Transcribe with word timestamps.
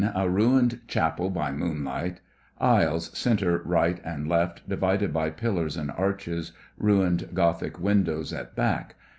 A 0.15 0.27
ruined 0.27 0.79
chapel 0.87 1.29
by 1.29 1.51
moonlight. 1.51 2.21
Aisles 2.57 3.15
C., 3.15 3.35
R. 3.45 3.61
and 4.03 4.31
L., 4.31 4.53
divided 4.67 5.13
by 5.13 5.29
pillars 5.29 5.77
and 5.77 5.91
arches, 5.91 6.53
ruined 6.75 7.29
Gothic 7.35 7.79
windows 7.79 8.33
at 8.33 8.55
back. 8.55 8.95